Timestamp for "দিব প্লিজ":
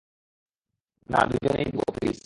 1.71-2.19